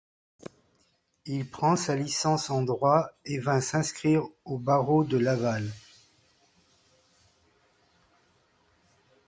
Il 1.27 1.47
prend 1.47 1.75
sa 1.75 1.95
licence 1.95 2.49
en 2.49 2.63
droit 2.63 3.11
et 3.23 3.37
vint 3.37 3.61
s'inscrire 3.61 4.23
au 4.45 4.57
barreau 4.57 5.03
de 5.03 5.15
Laval. 5.19 5.69